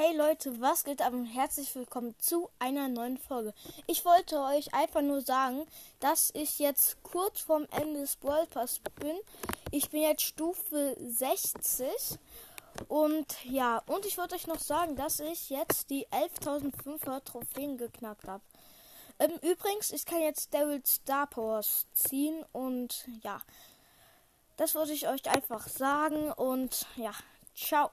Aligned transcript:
Hey 0.00 0.16
Leute, 0.16 0.60
was 0.60 0.84
geht 0.84 1.02
ab 1.02 1.12
und 1.12 1.26
herzlich 1.26 1.74
willkommen 1.74 2.14
zu 2.20 2.48
einer 2.60 2.86
neuen 2.86 3.18
Folge. 3.18 3.52
Ich 3.88 4.04
wollte 4.04 4.38
euch 4.38 4.72
einfach 4.72 5.02
nur 5.02 5.22
sagen, 5.22 5.66
dass 5.98 6.30
ich 6.36 6.60
jetzt 6.60 7.02
kurz 7.02 7.40
vorm 7.40 7.66
Ende 7.72 8.02
des 8.02 8.14
Brawl 8.14 8.46
Pass 8.46 8.80
bin. 9.00 9.18
Ich 9.72 9.90
bin 9.90 10.02
jetzt 10.02 10.22
Stufe 10.22 10.96
60 11.00 11.88
und 12.86 13.44
ja, 13.44 13.82
und 13.88 14.06
ich 14.06 14.16
wollte 14.18 14.36
euch 14.36 14.46
noch 14.46 14.60
sagen, 14.60 14.94
dass 14.94 15.18
ich 15.18 15.50
jetzt 15.50 15.90
die 15.90 16.06
11.500 16.06 17.24
Trophäen 17.24 17.76
geknackt 17.76 18.28
habe. 18.28 18.44
Ähm, 19.18 19.32
übrigens, 19.42 19.90
ich 19.90 20.06
kann 20.06 20.20
jetzt 20.20 20.54
Daryl 20.54 20.80
Star 20.86 21.26
Powers 21.26 21.88
ziehen 21.92 22.44
und 22.52 23.04
ja, 23.24 23.42
das 24.58 24.76
wollte 24.76 24.92
ich 24.92 25.08
euch 25.08 25.28
einfach 25.28 25.66
sagen 25.66 26.30
und 26.30 26.86
ja, 26.94 27.10
ciao. 27.56 27.90